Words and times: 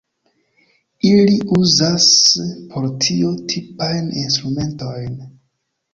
Ili 1.09 1.35
uzas 1.57 2.07
por 2.71 2.89
tio 3.07 3.31
tipajn 3.53 4.11
instrumentojn. 4.27 5.25